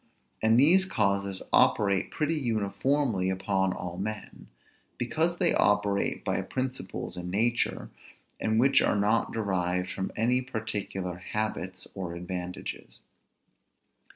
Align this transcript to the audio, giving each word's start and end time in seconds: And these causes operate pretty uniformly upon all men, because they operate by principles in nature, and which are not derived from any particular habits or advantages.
And 0.41 0.59
these 0.59 0.85
causes 0.85 1.43
operate 1.53 2.09
pretty 2.09 2.33
uniformly 2.33 3.29
upon 3.29 3.71
all 3.71 3.99
men, 3.99 4.47
because 4.97 5.37
they 5.37 5.53
operate 5.53 6.25
by 6.25 6.41
principles 6.41 7.17
in 7.17 7.29
nature, 7.29 7.91
and 8.39 8.59
which 8.59 8.81
are 8.81 8.95
not 8.97 9.31
derived 9.31 9.91
from 9.91 10.11
any 10.15 10.41
particular 10.41 11.17
habits 11.17 11.87
or 11.93 12.15
advantages. 12.15 13.01